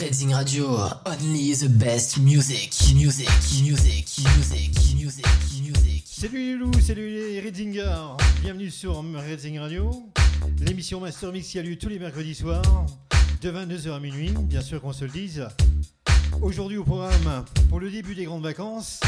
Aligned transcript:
Reading 0.00 0.32
Radio, 0.32 0.68
only 1.06 1.54
the 1.54 1.68
best 1.68 2.18
music, 2.18 2.72
music, 2.94 3.28
music, 3.60 4.06
music, 4.36 4.94
music, 4.94 5.26
music. 5.60 6.04
Salut 6.06 6.56
loups, 6.56 6.80
salut 6.80 7.10
les 7.10 7.40
Readingers, 7.40 8.16
bienvenue 8.40 8.70
sur 8.70 9.02
Reading 9.02 9.58
Radio, 9.58 9.90
l'émission 10.60 11.00
Master 11.00 11.32
Mix 11.32 11.48
qui 11.48 11.58
a 11.58 11.62
lieu 11.62 11.76
tous 11.76 11.88
les 11.88 11.98
mercredis 11.98 12.36
soirs, 12.36 12.86
de 13.40 13.50
22h 13.50 13.90
à 13.90 13.98
minuit, 13.98 14.30
bien 14.30 14.60
sûr 14.60 14.80
qu'on 14.80 14.92
se 14.92 15.04
le 15.04 15.10
dise. 15.10 15.48
Aujourd'hui 16.42 16.76
au 16.76 16.84
programme, 16.84 17.44
pour 17.68 17.80
le 17.80 17.90
début 17.90 18.14
des 18.14 18.24
grandes 18.24 18.44
vacances, 18.44 19.00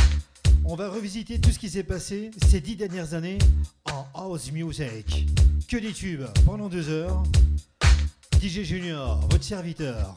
on 0.64 0.74
va 0.74 0.90
revisiter 0.90 1.40
tout 1.40 1.52
ce 1.52 1.60
qui 1.60 1.70
s'est 1.70 1.84
passé 1.84 2.32
ces 2.48 2.60
dix 2.60 2.74
dernières 2.74 3.14
années 3.14 3.38
en 3.92 4.06
house 4.14 4.50
music. 4.50 5.28
Que 5.68 5.76
des 5.76 5.92
tubes 5.92 6.26
pendant 6.44 6.68
deux 6.68 6.88
heures. 6.88 7.22
DJ 8.42 8.62
Junior, 8.62 9.20
votre 9.30 9.44
serviteur. 9.44 10.16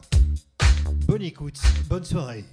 Bonne 1.13 1.21
écoute, 1.21 1.61
bonne 1.87 2.03
soirée. 2.03 2.43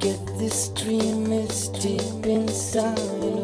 Get 0.00 0.26
this 0.38 0.68
dream, 0.68 1.30
it's 1.30 1.68
deep 1.68 2.24
inside 2.24 2.98
of 2.98 3.18
me. 3.20 3.42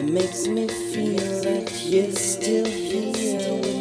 It 0.00 0.08
makes 0.10 0.46
me 0.46 0.66
feel 0.66 1.42
that 1.42 1.70
you're 1.84 2.10
still 2.12 2.64
here. 2.64 3.71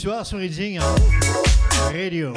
Soir 0.00 0.24
sur 0.24 0.38
hein, 0.78 0.94
Radio. 1.92 2.32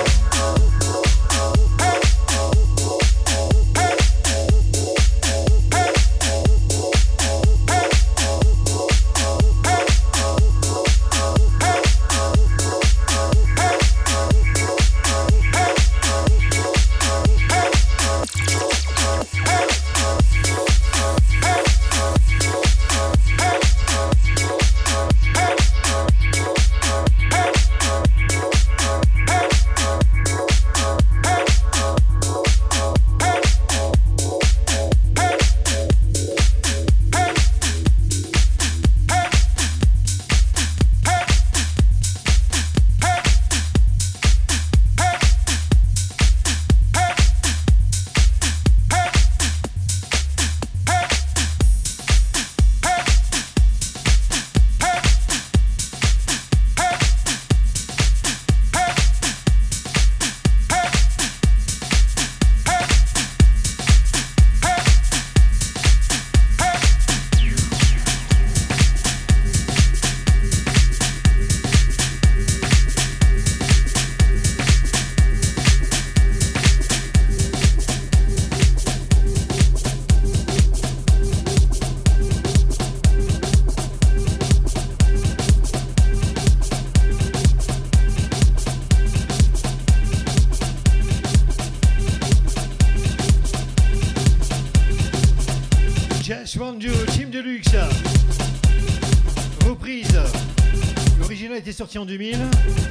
Sorti 101.93 101.99
en 101.99 102.05
2000. 102.05 102.37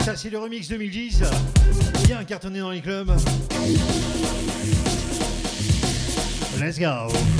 Ça, 0.05 0.17
c'est 0.17 0.31
le 0.31 0.39
remix 0.39 0.69
2010. 0.69 1.23
Bien 2.07 2.25
cartonné 2.25 2.61
dans 2.61 2.71
les 2.71 2.81
clubs. 2.81 3.11
Let's 6.61 6.79
go. 6.79 7.32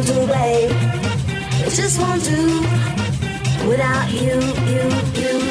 won't 0.00 0.06
do, 0.06 0.26
babe. 0.26 0.70
Just 1.70 2.00
won't 2.00 2.24
do 2.24 2.60
without 3.68 4.10
you, 4.10 4.40
you, 4.66 5.20
you. 5.20 5.49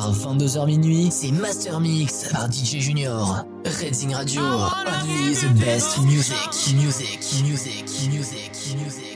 Soir, 0.00 0.12
22h 0.12 0.66
minuit, 0.66 1.08
c'est 1.10 1.30
Master 1.30 1.80
Mix 1.80 2.28
par 2.30 2.50
DJ 2.50 2.78
Junior. 2.78 3.44
Redzing 3.64 4.14
Radio, 4.14 4.42
only 4.42 5.34
the 5.34 5.64
best 5.64 5.98
music, 6.00 6.36
music, 6.74 7.20
music, 7.44 7.84
music, 8.10 8.52
music. 8.76 9.11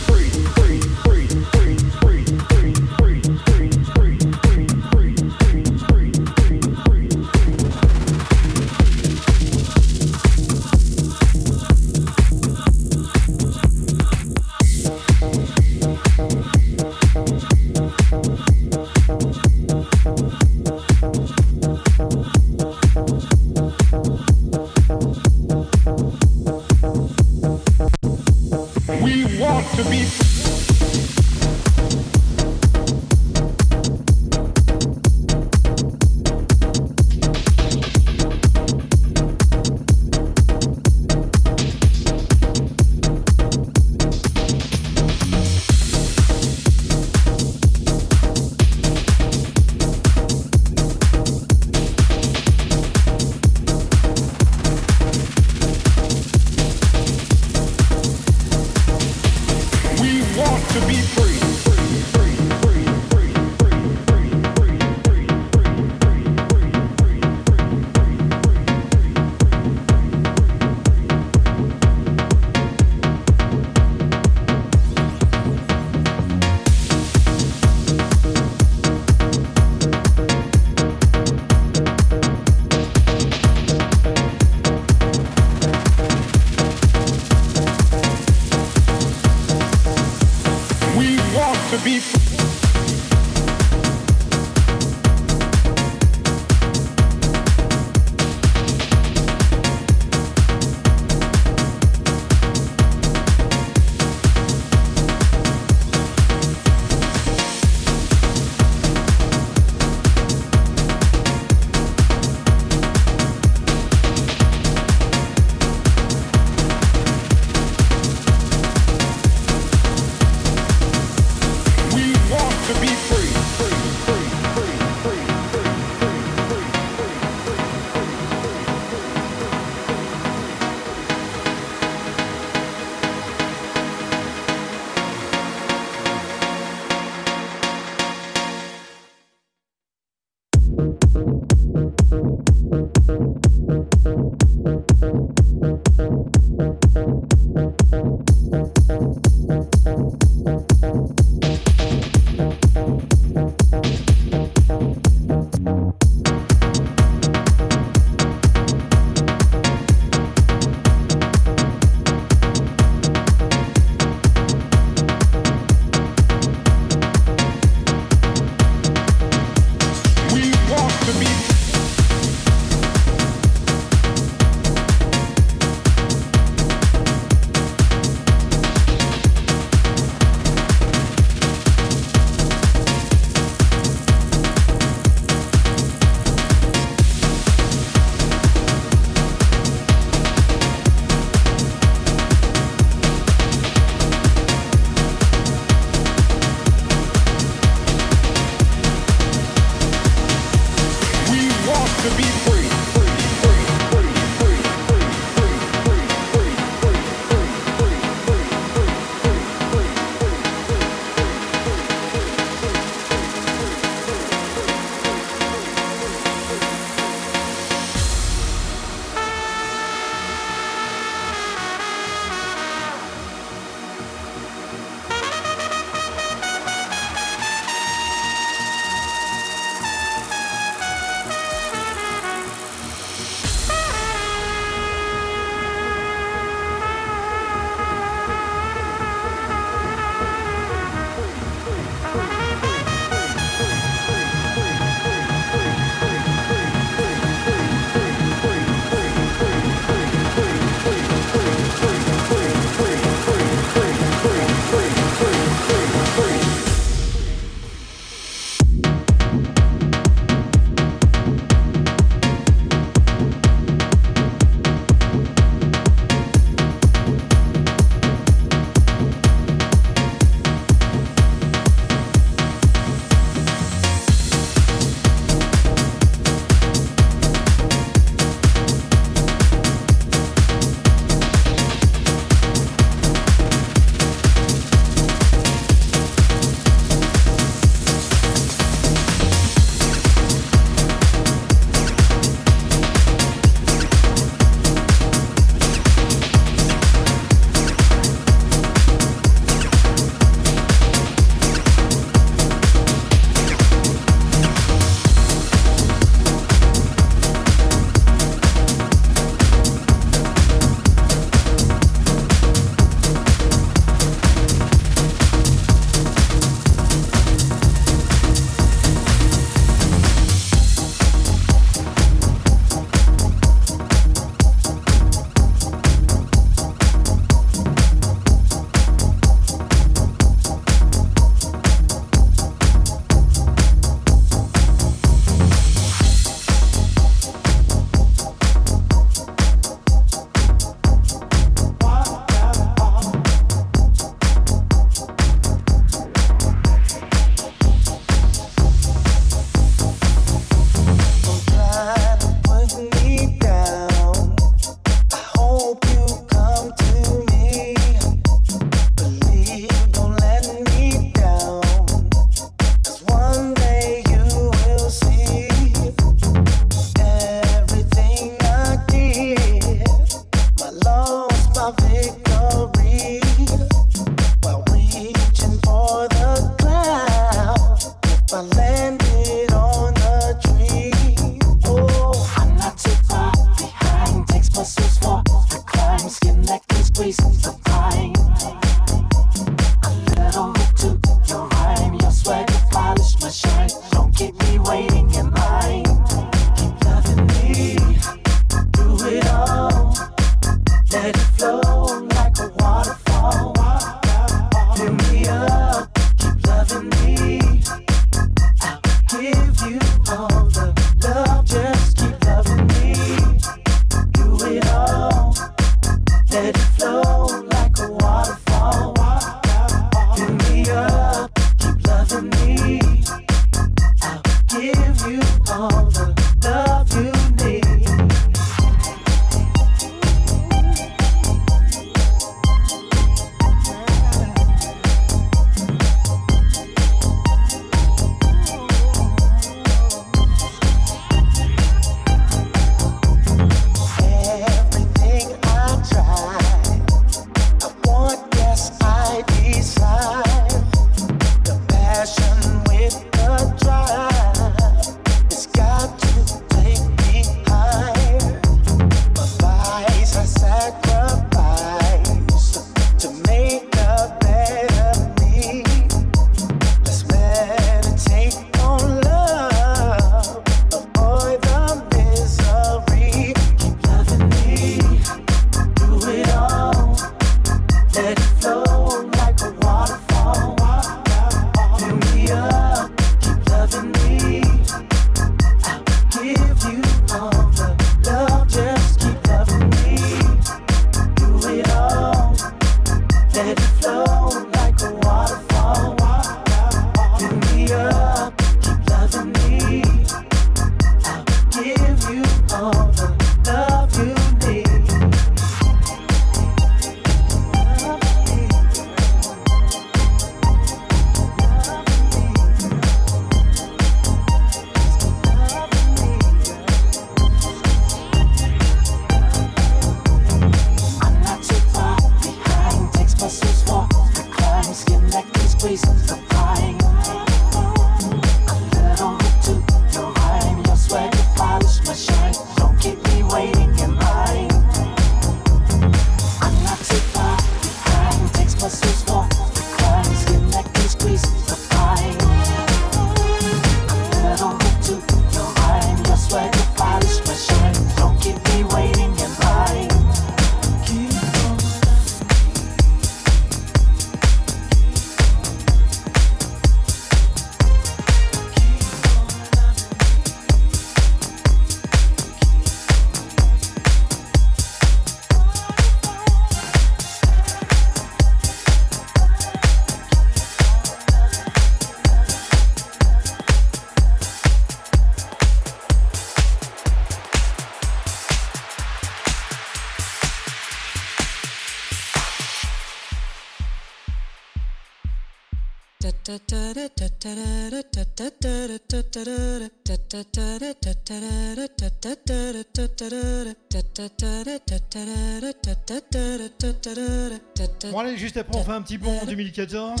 Après 598.38 598.58
on 598.58 598.64
fait 598.64 598.72
un 598.72 598.82
petit 598.82 598.98
bond 598.98 599.18
en 599.22 599.26
2014. 599.26 600.00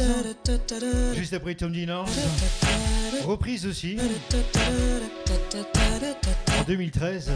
Juste 1.16 1.32
après 1.34 1.54
Tom 1.54 1.72
Dinard. 1.72 2.06
Reprise 3.24 3.66
aussi. 3.66 3.96
En 6.58 6.64
2013. 6.66 7.32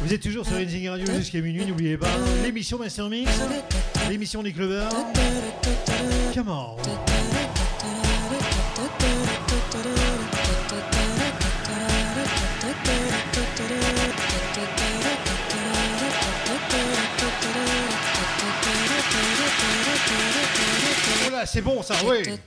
Vous 0.00 0.14
êtes 0.14 0.22
toujours 0.22 0.46
sur 0.46 0.56
Rising 0.56 0.88
Radio 0.88 1.06
jusqu'à 1.14 1.40
minuit, 1.40 1.66
n'oubliez 1.66 1.96
pas. 1.96 2.08
L'émission 2.42 2.78
Master 2.78 3.08
Mix, 3.08 3.30
l'émission 4.08 4.42
des 4.42 4.52
clubbers. 4.52 4.90
Come 6.34 6.48
on. 6.48 6.76
C'est 21.46 21.62
bon 21.62 21.80
ça, 21.80 21.94
oui. 22.04 22.38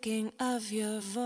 thinking 0.00 0.32
of 0.38 0.70
your 0.70 1.00
voice. 1.00 1.18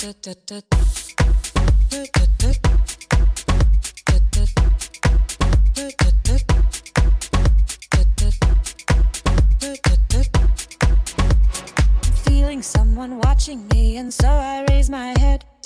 Da, 0.00 0.12
da, 0.22 0.34
da, 0.46 0.68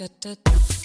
da, 0.02 0.08
da, 0.20 0.34
da. 0.34 0.81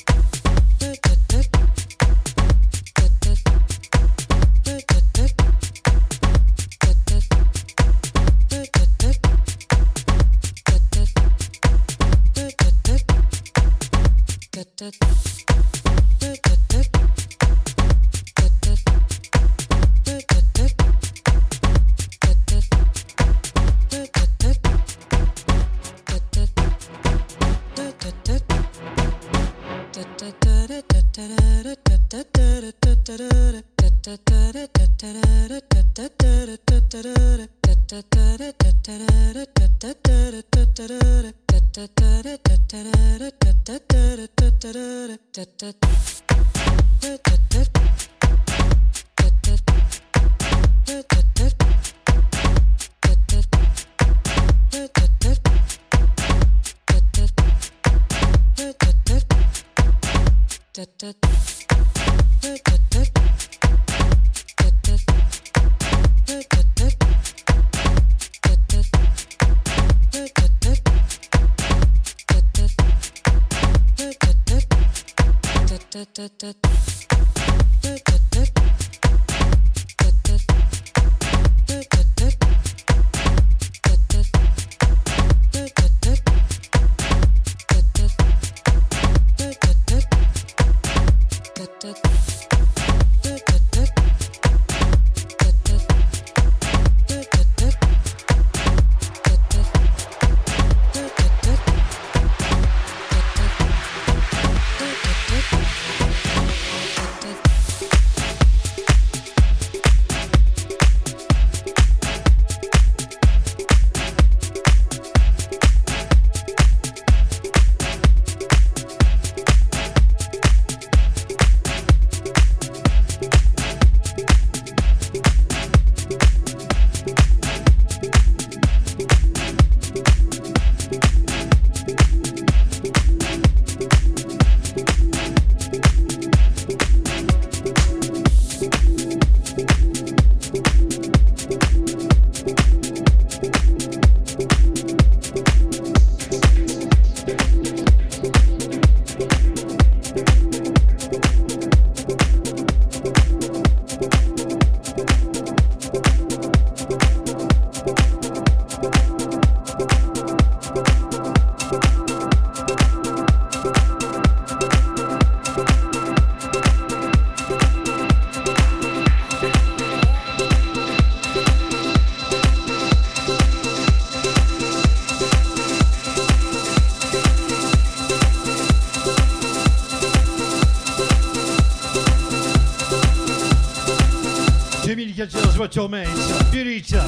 Head. 185.78 185.84
Torment, 185.84 186.05
Birita, 186.51 187.05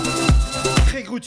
très 0.86 1.01
gros. 1.01 1.20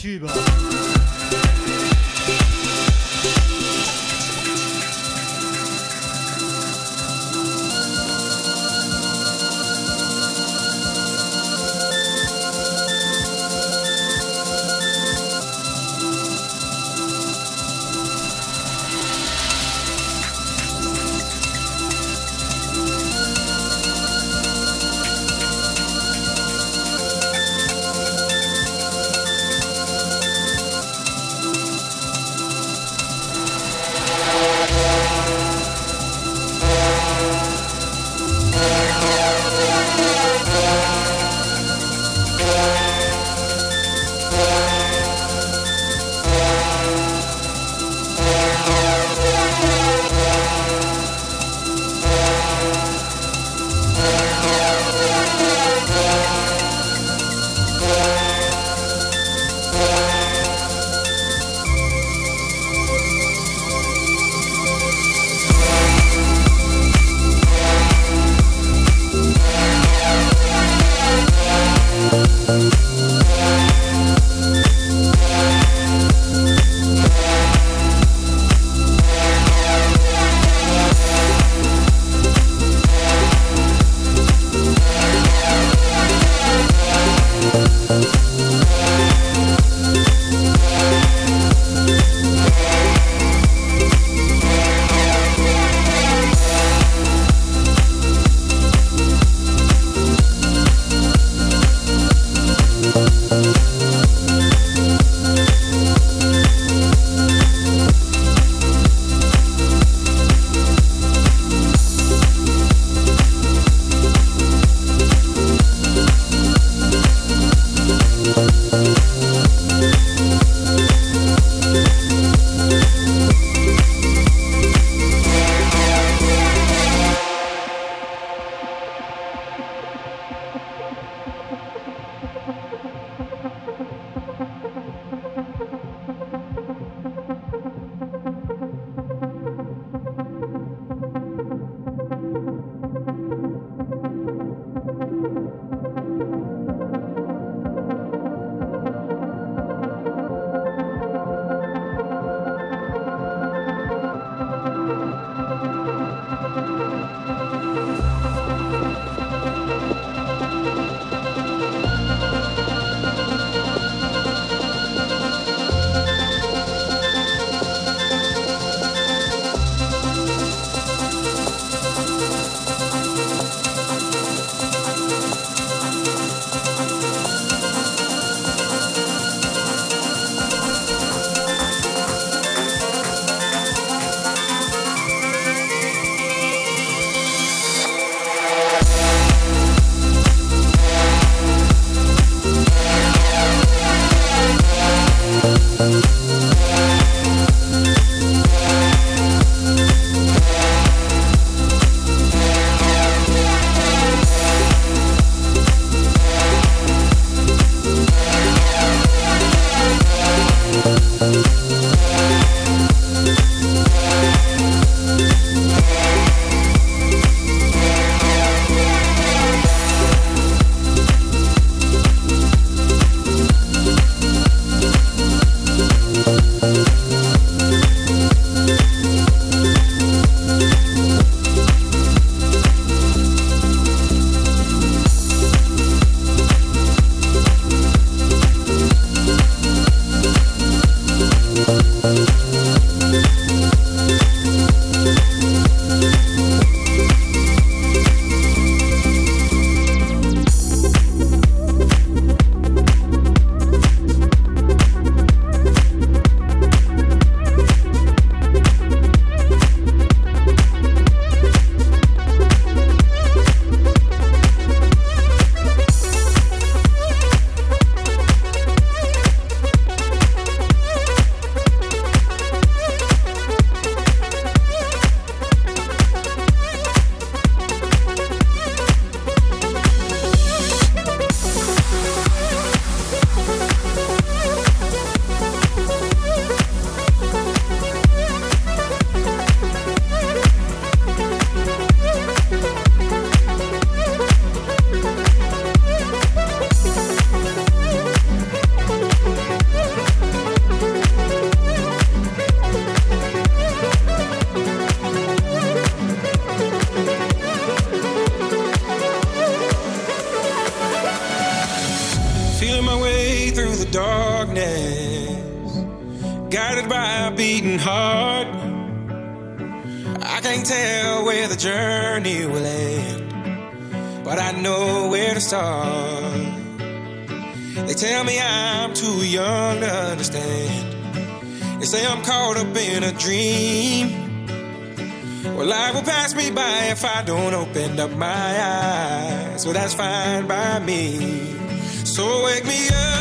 so 339.63 339.71
that's 339.71 339.93
fine 339.93 340.45
by 340.45 340.79
me. 340.79 341.55
So 342.03 342.43
wake 342.43 342.65
me 342.65 342.89
up. 342.89 343.12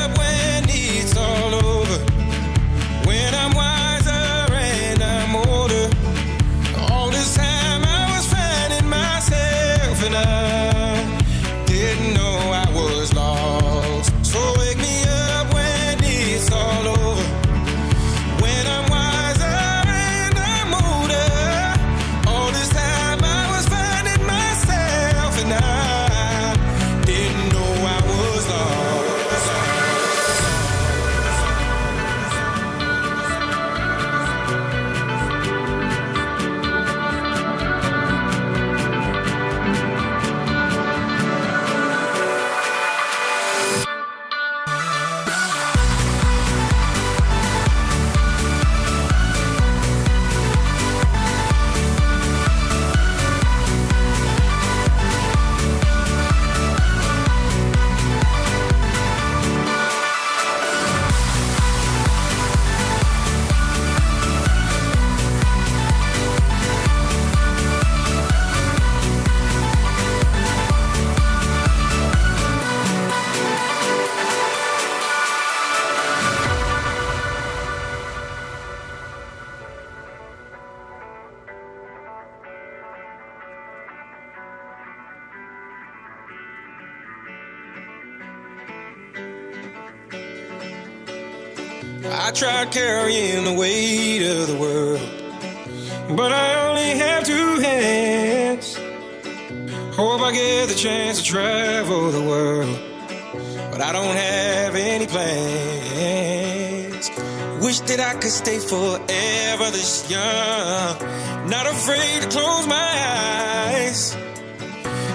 stay 108.43 108.59
forever 108.59 109.71
this 109.71 110.11
young. 110.11 110.95
Not 111.49 111.67
afraid 111.67 112.23
to 112.23 112.29
close 112.29 112.67
my 112.67 112.93
eyes. 113.75 114.17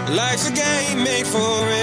Life's 0.09 0.49
a 0.49 0.53
game 0.53 1.03
made 1.03 1.27
for 1.27 1.69
it. 1.69 1.76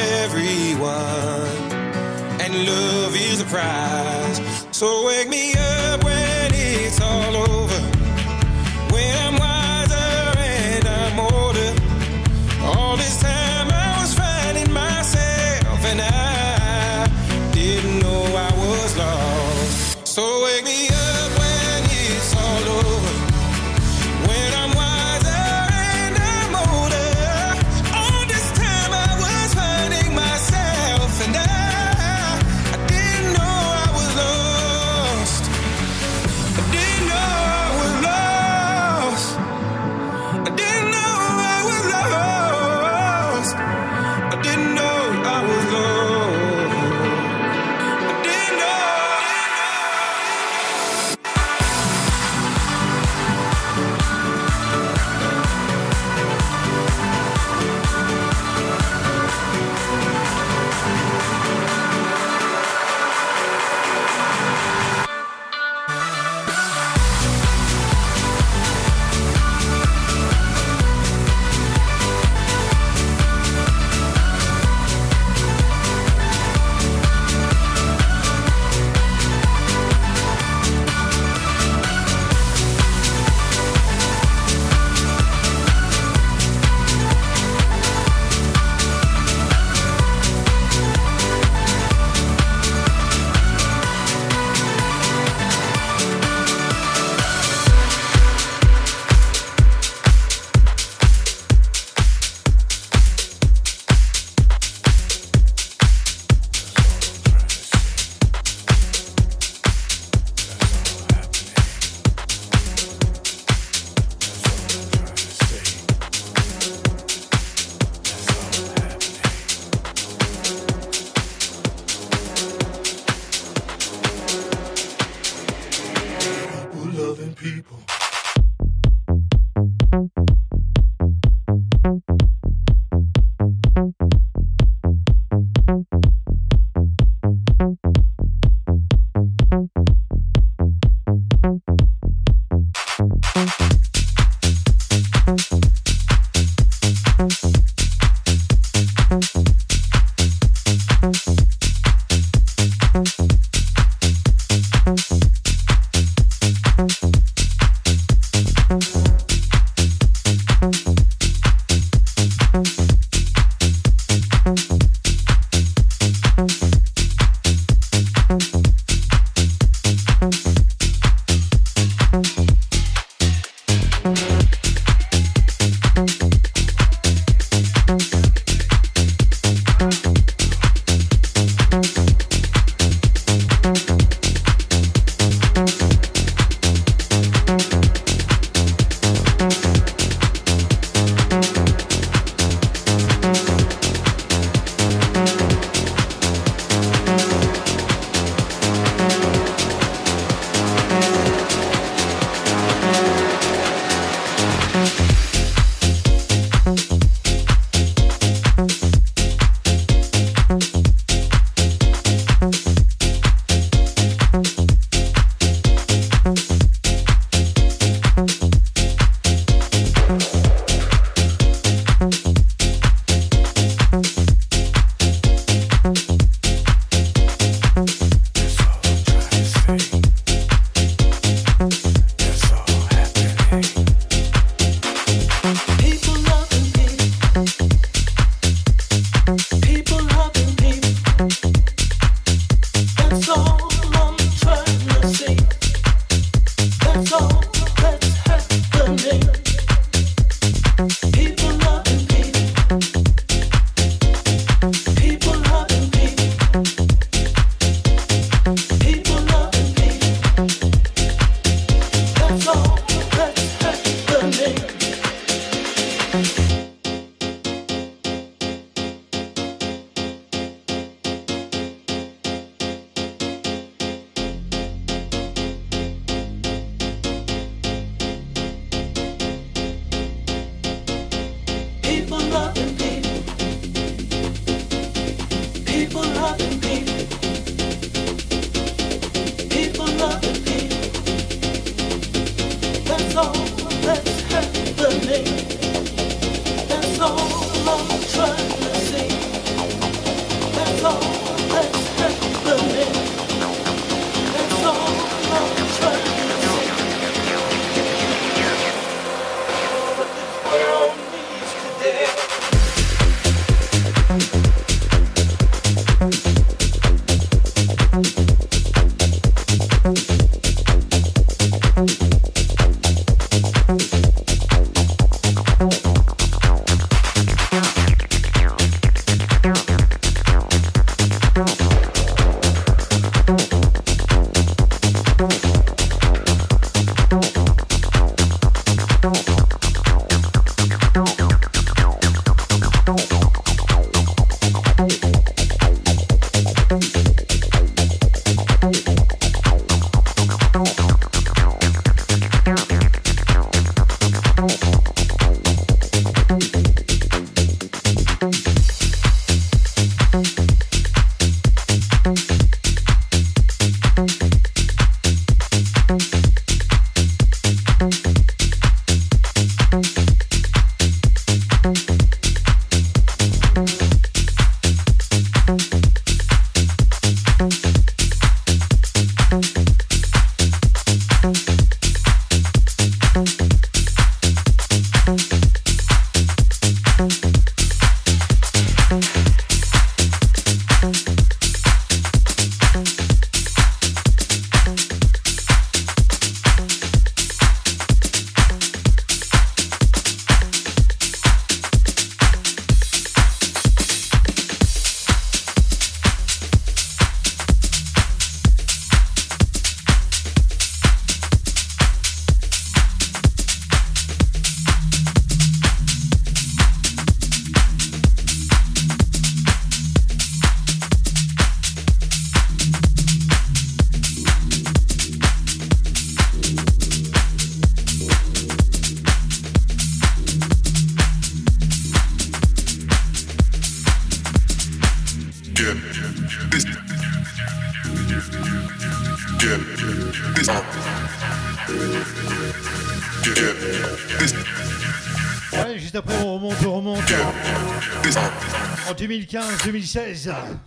princesa. 449.94 450.63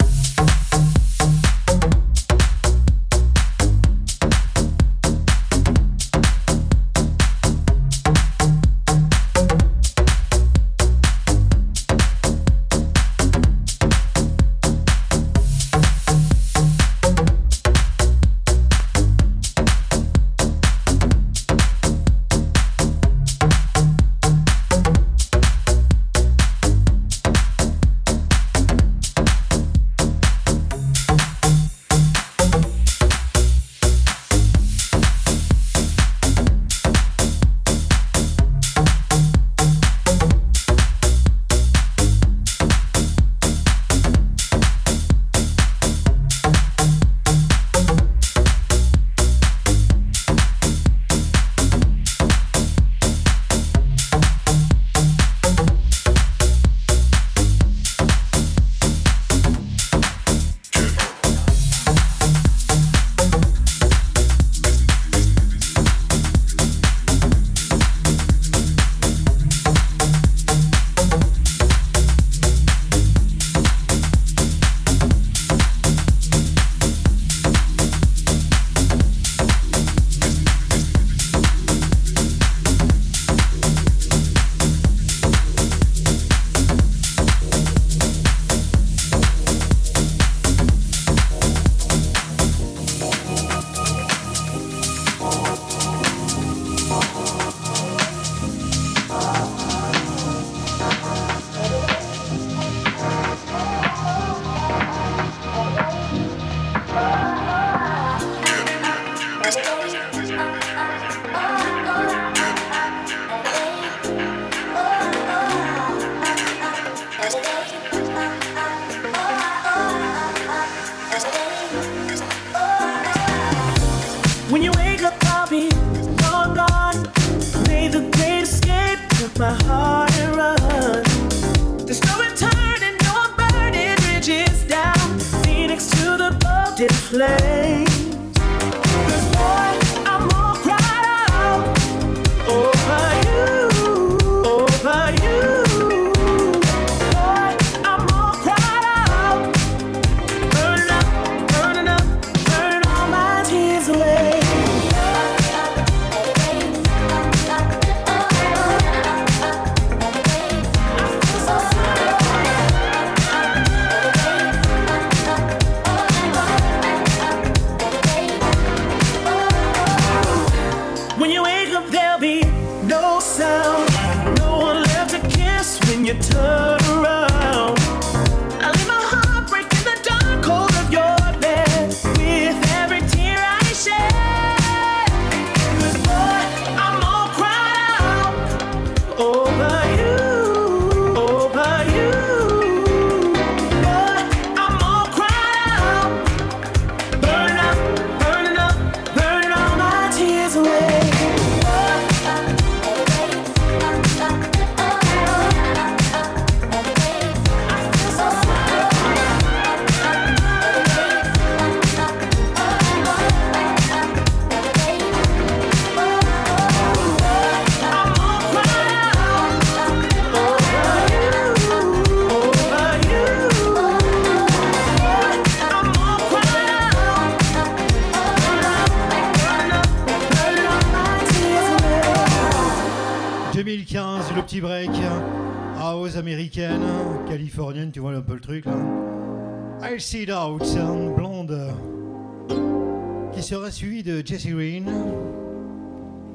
Jessie 244.28 244.50
Green. 244.50 244.86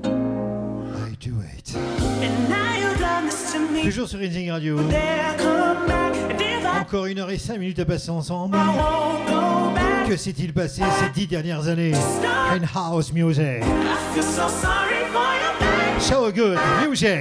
I 0.03 1.14
do 1.20 1.34
it. 1.43 1.76
Toujours 3.84 4.09
sur 4.09 4.18
Rising 4.18 4.51
Radio. 4.51 4.78
Encore 6.80 7.05
une 7.05 7.18
heure 7.18 7.30
et 7.30 7.36
cinq 7.36 7.59
minutes 7.59 7.78
à 7.80 7.84
passer 7.84 8.09
ensemble. 8.09 8.57
Que 10.09 10.16
s'est-il 10.16 10.55
passé 10.55 10.80
ces 11.01 11.11
dix 11.11 11.26
dernières 11.26 11.68
années? 11.68 11.93
In 12.51 12.62
house 12.74 13.12
music? 13.12 13.62
So 16.01 16.32
good 16.32 16.59
music. 16.88 17.20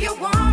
you 0.00 0.14
want. 0.14 0.47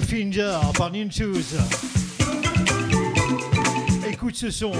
Finger 0.00 0.58
par 0.78 0.90
Ninchus. 0.90 1.54
Écoute 4.08 4.34
ce 4.34 4.50
son, 4.50 4.72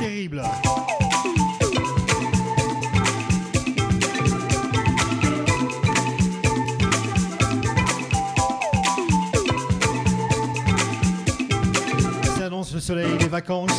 terrible. 0.00 0.42
Ça 12.36 12.46
annonce 12.46 12.74
le 12.74 12.80
soleil, 12.80 13.18
les 13.20 13.28
vacances. 13.28 13.70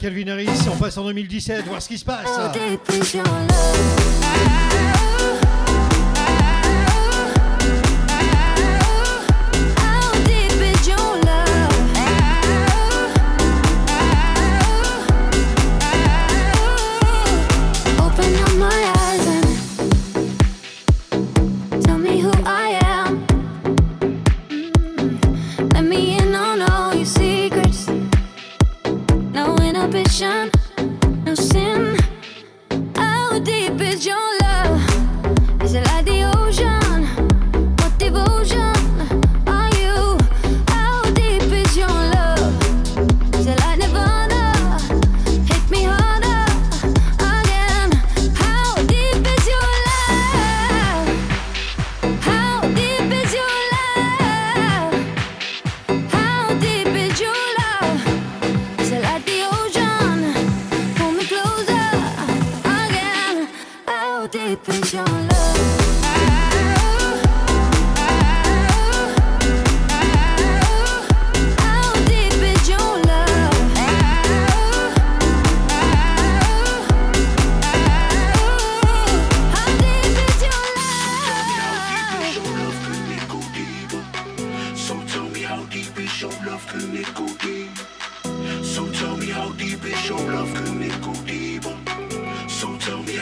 Calvin 0.00 0.28
Harris, 0.28 0.48
on 0.72 0.76
passe 0.76 0.96
en 0.96 1.04
2017, 1.04 1.66
voir 1.66 1.82
ce 1.82 1.88
qui 1.88 1.98
se 1.98 2.04
passe. 2.04 2.26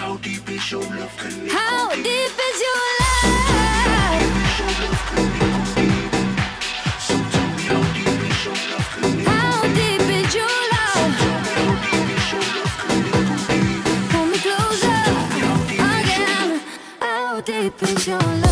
How 0.09 0.16
deep 0.16 0.48
is 0.48 0.70
your 0.70 0.80
love? 0.80 1.20
How 1.51 1.90
deep 1.90 2.39
is 2.48 2.60
your 2.66 2.80
love? 2.98 3.28
How 9.26 9.62
deep 9.74 10.09
is 10.18 10.35
your 10.35 10.56
love? 10.72 11.12
Closer 14.40 15.02
again. 16.01 16.60
How 17.01 17.40
deep 17.43 17.82
is 17.82 18.06
your 18.06 18.18
love? 18.18 18.47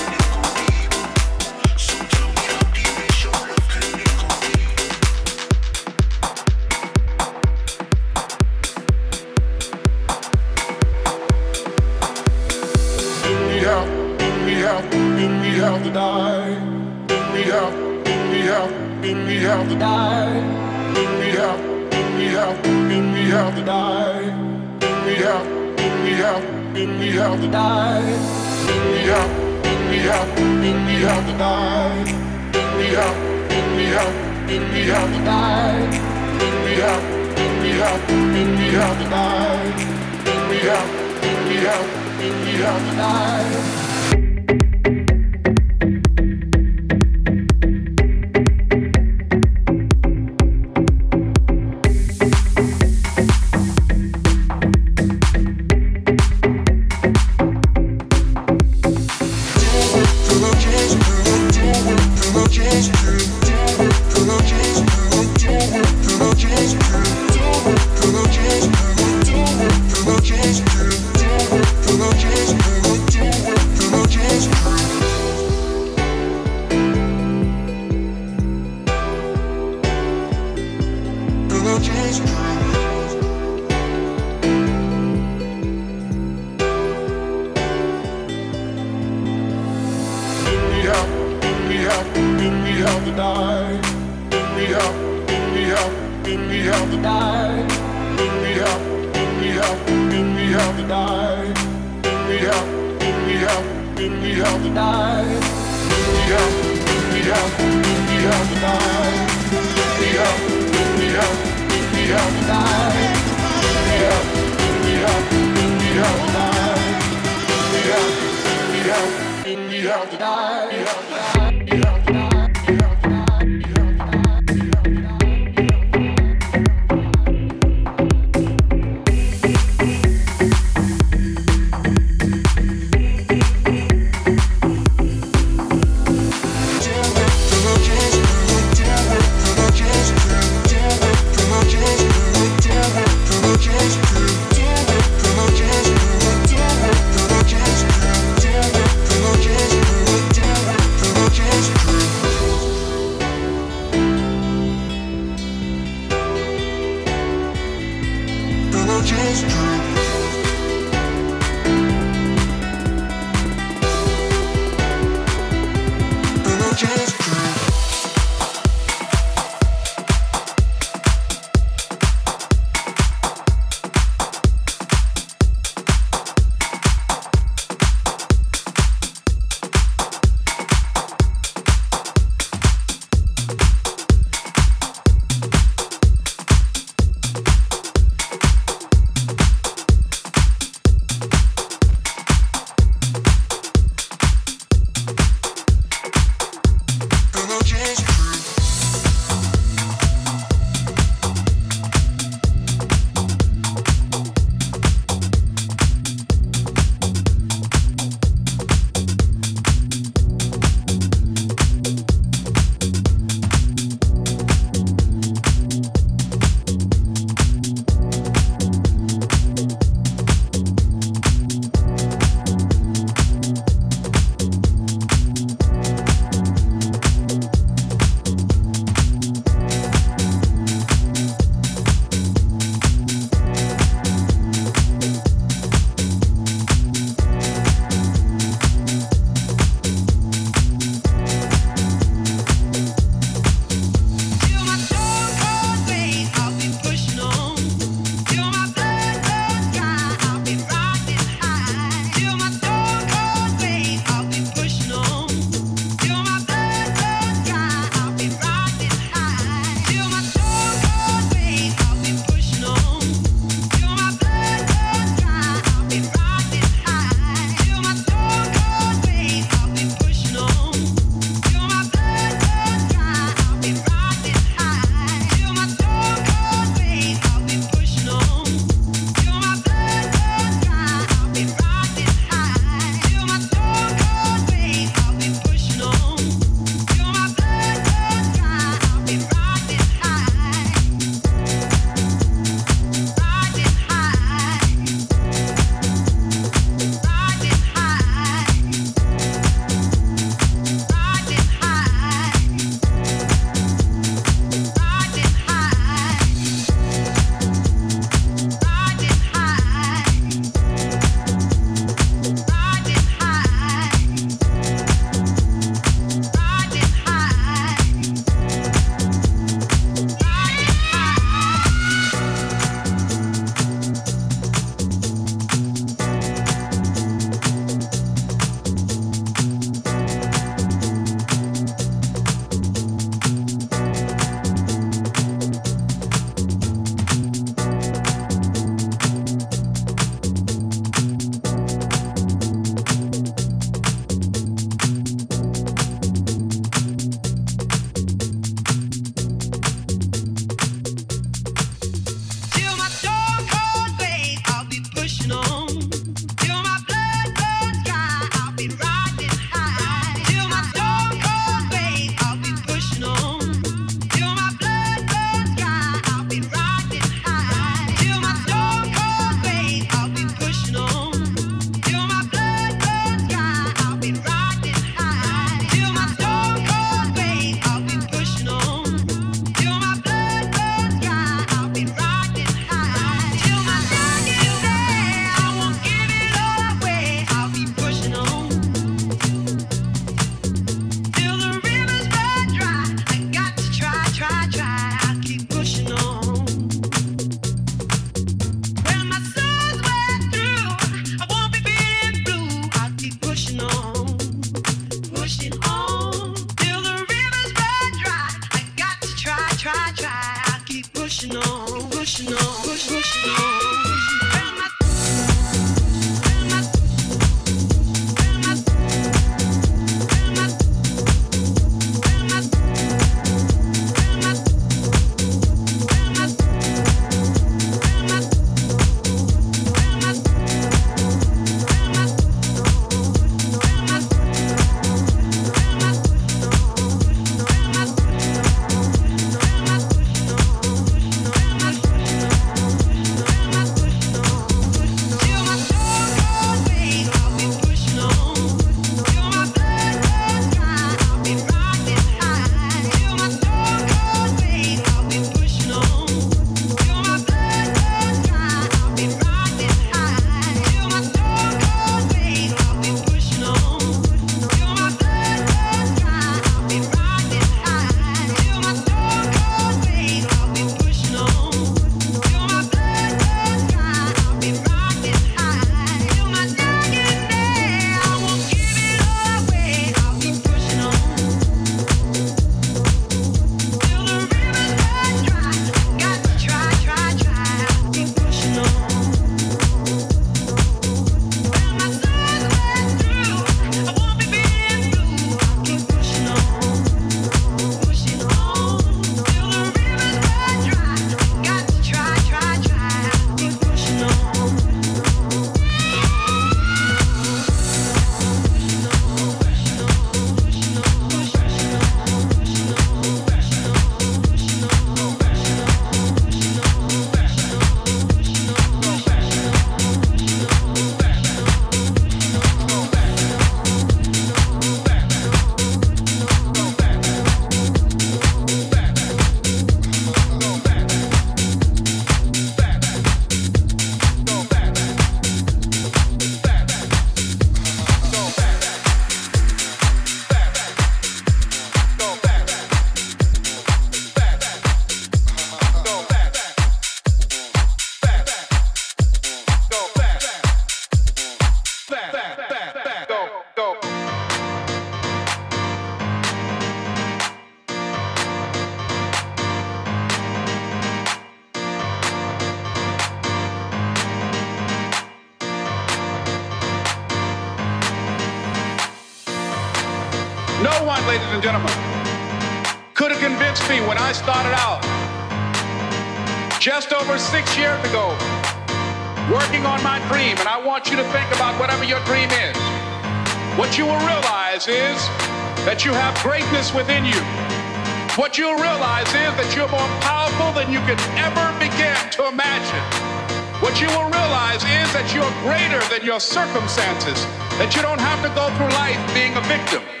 That 595.01 595.15
you're 595.15 595.33
greater 595.41 595.81
than 595.89 596.05
your 596.05 596.19
circumstances, 596.19 597.25
that 597.57 597.73
you 597.75 597.81
don't 597.81 597.99
have 597.99 598.21
to 598.21 598.29
go 598.37 598.53
through 598.53 598.69
life 598.77 599.01
being 599.15 599.33
a 599.33 599.41
victim. 599.49 600.00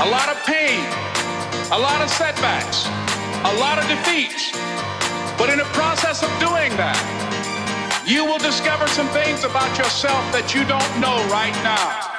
a 0.00 0.08
lot 0.10 0.28
of 0.28 0.36
pain, 0.44 0.80
a 1.70 1.78
lot 1.78 2.02
of 2.02 2.10
setbacks, 2.10 2.86
a 3.44 3.54
lot 3.60 3.78
of 3.78 3.86
defeats. 3.86 4.50
But 5.38 5.50
in 5.50 5.58
the 5.58 5.70
process 5.72 6.22
of 6.22 6.30
doing 6.40 6.76
that, 6.76 6.98
you 8.06 8.24
will 8.24 8.38
discover 8.38 8.88
some 8.88 9.08
things 9.08 9.44
about 9.44 9.78
yourself 9.78 10.20
that 10.32 10.52
you 10.52 10.64
don't 10.64 11.00
know 11.00 11.16
right 11.30 11.54
now. 11.62 12.13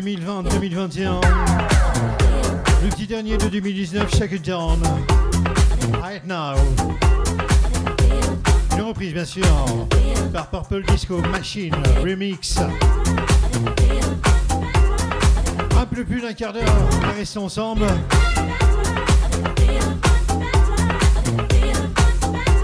2020-2021. 0.00 1.20
Le 2.84 2.88
petit 2.88 3.08
dernier 3.08 3.36
de 3.36 3.48
2019, 3.48 4.14
Shake 4.14 4.40
Down. 4.42 4.80
Right 6.00 6.24
Now. 6.24 6.54
Une 8.76 8.82
reprise, 8.82 9.12
bien 9.12 9.24
sûr, 9.24 9.44
par 10.32 10.50
Purple 10.50 10.84
Disco 10.92 11.20
Machine 11.32 11.74
Remix. 12.00 12.58
Un 15.76 15.86
peu 15.86 16.04
plus 16.04 16.20
d'un 16.20 16.32
quart 16.32 16.52
d'heure, 16.52 16.64
restons 17.16 17.46
ensemble. 17.46 17.86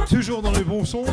Toujours 0.09 0.41
dans 0.41 0.53
le 0.53 0.63
bon 0.63 0.85
son. 0.85 1.05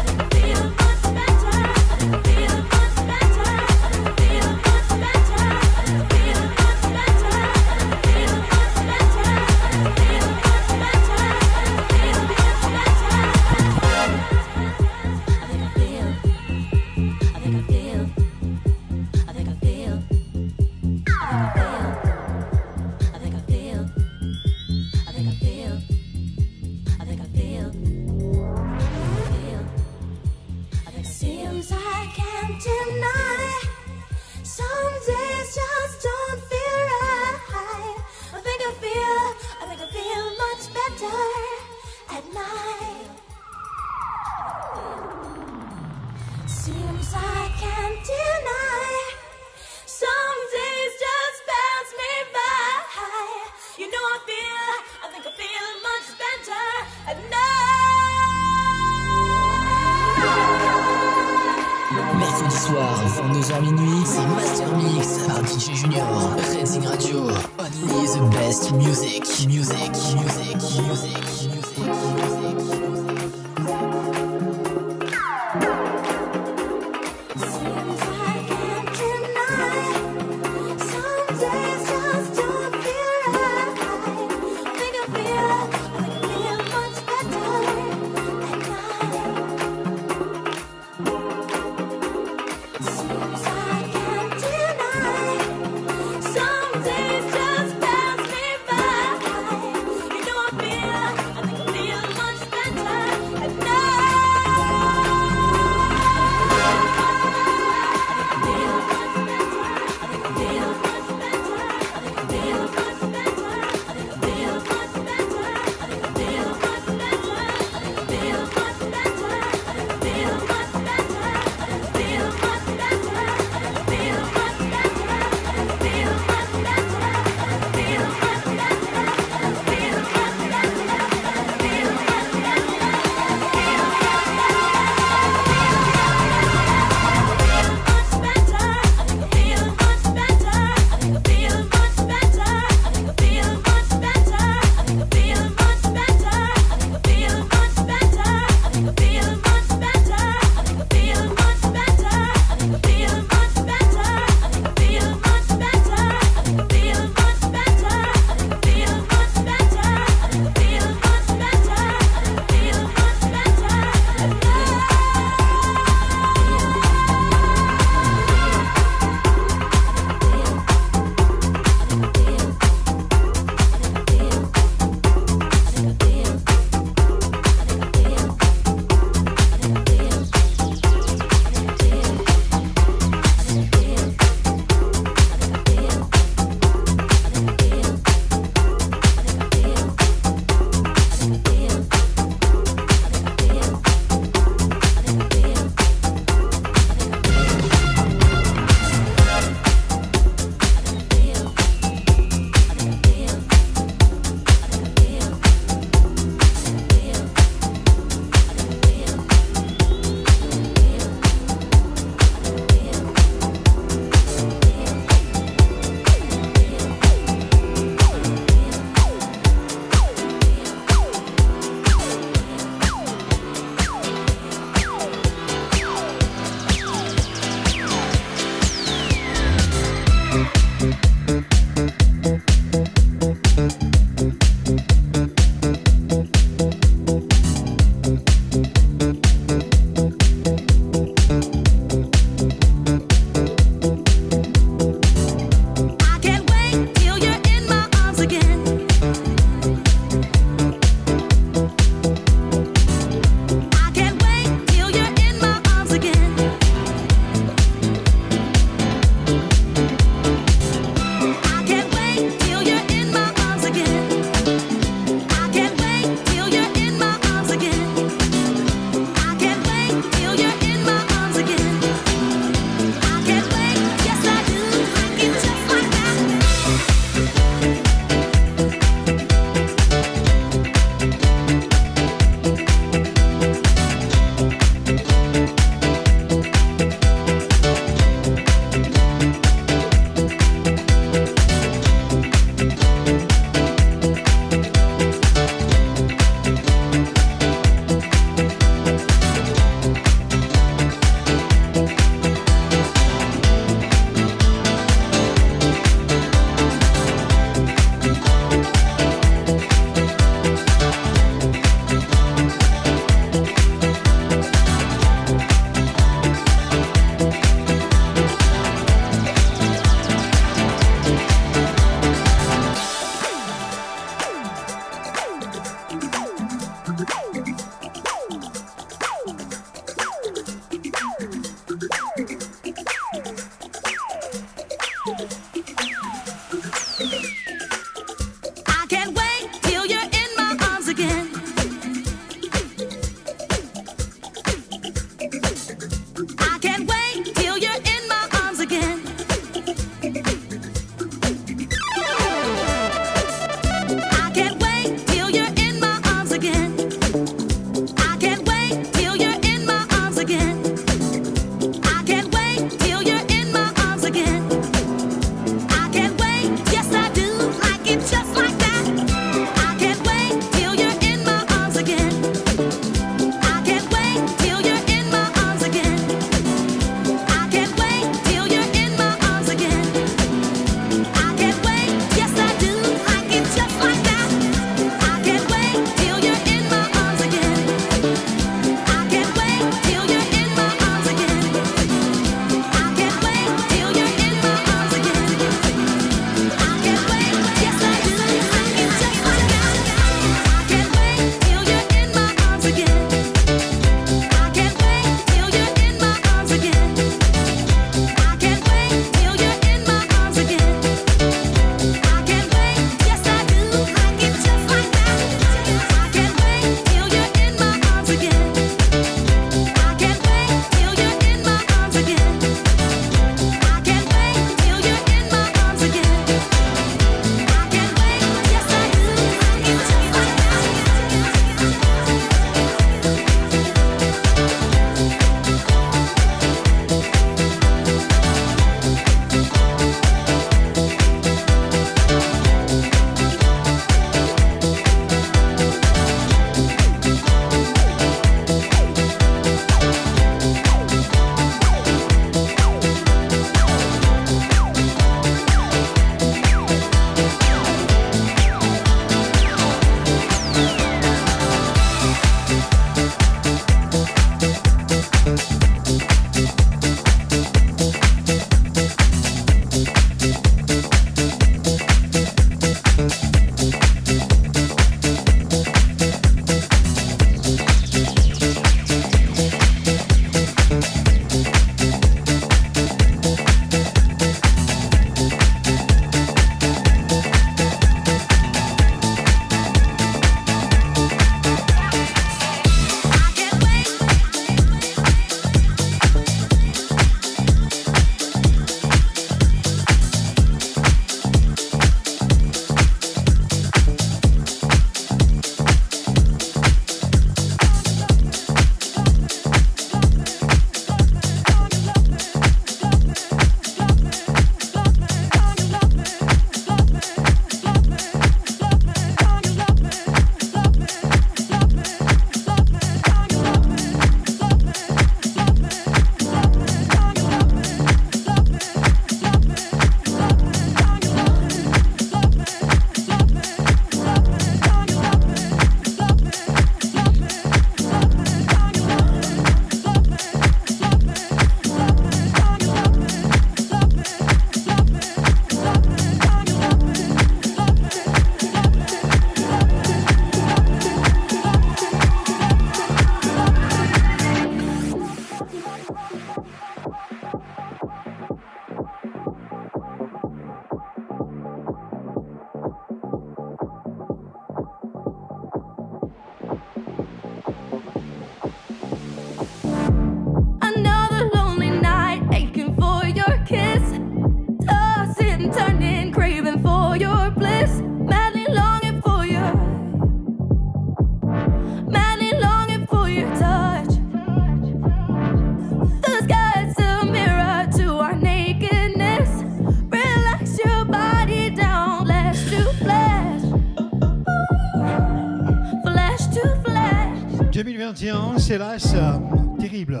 2021, 598.00 598.38
c'est 598.38 598.58
là, 598.58 598.78
ça. 598.78 599.20
Terrible. 599.58 600.00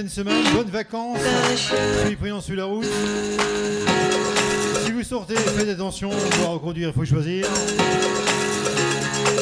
Fin 0.00 0.04
de 0.04 0.08
semaine, 0.08 0.44
bonnes 0.54 0.70
vacances. 0.70 1.18
Soyez 2.00 2.16
prudents 2.16 2.40
sur 2.40 2.56
la 2.56 2.64
route. 2.64 2.86
Si 4.84 4.92
vous 4.92 5.02
sortez, 5.02 5.34
faites 5.36 5.68
attention, 5.68 6.08
pour 6.08 6.48
reconduire, 6.48 6.88
il 6.88 6.94
faut 6.94 7.04
choisir. 7.04 7.46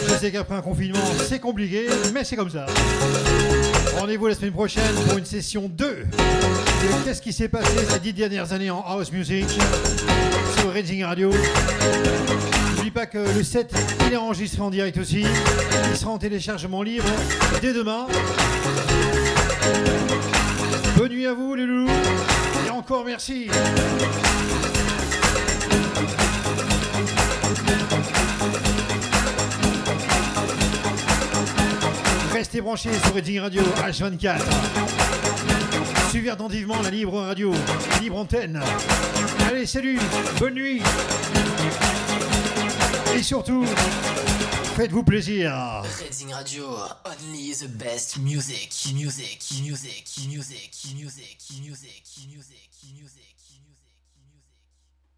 Je 0.08 0.14
sais 0.14 0.32
qu'après 0.32 0.56
un 0.56 0.60
confinement, 0.60 0.98
c'est 1.28 1.38
compliqué, 1.38 1.86
mais 2.12 2.24
c'est 2.24 2.34
comme 2.34 2.50
ça. 2.50 2.66
Rendez-vous 4.00 4.26
la 4.26 4.34
semaine 4.34 4.52
prochaine 4.52 4.94
pour 5.06 5.18
une 5.18 5.24
session 5.24 5.68
2 5.68 5.86
de 5.86 7.04
Qu'est-ce 7.04 7.22
qui 7.22 7.32
s'est 7.32 7.48
passé 7.48 7.76
ces 7.88 8.00
dix 8.00 8.12
dernières 8.12 8.52
années 8.52 8.70
en 8.70 8.80
house 8.80 9.12
music 9.12 9.46
sur 10.58 10.72
Raging 10.72 11.04
Radio. 11.04 11.30
N'oublie 12.74 12.90
pas 12.90 13.06
que 13.06 13.18
le 13.18 13.44
set, 13.44 13.72
il 14.08 14.14
est 14.14 14.16
enregistré 14.16 14.60
en 14.60 14.70
direct 14.70 14.98
aussi. 14.98 15.24
Il 15.90 15.96
sera 15.96 16.10
en 16.10 16.18
téléchargement 16.18 16.82
libre 16.82 17.06
dès 17.62 17.72
demain 17.72 18.06
merci. 23.04 23.48
Restez 32.32 32.60
branchés 32.60 32.90
sur 33.04 33.14
Reading 33.14 33.40
Radio 33.40 33.62
H24. 33.62 34.40
Suivez 36.10 36.30
attentivement 36.30 36.80
la 36.82 36.90
libre 36.90 37.20
radio, 37.20 37.52
libre 38.00 38.18
antenne. 38.18 38.60
Allez, 39.48 39.66
salut, 39.66 39.98
bonne 40.38 40.54
nuit. 40.54 40.82
Et 43.14 43.22
surtout, 43.22 43.64
faites-vous 44.76 45.02
plaisir. 45.02 45.82
Reading 46.00 46.32
Radio, 46.32 46.64
only 47.04 47.52
the 47.54 47.68
best 47.68 48.18
music, 48.18 48.72
music, 48.94 49.42
music, 49.62 50.06
music, 50.28 50.74
music, 50.94 51.38
music, 51.60 52.04
music. 52.30 52.67